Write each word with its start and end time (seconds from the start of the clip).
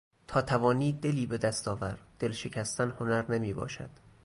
تا 0.27 0.41
توانی 0.41 0.93
دلی 0.93 1.25
به 1.25 1.37
دست 1.37 1.67
آوردل 1.67 2.31
شکستن 2.31 2.89
هنر 2.99 3.31
نمیباشد 3.31 3.89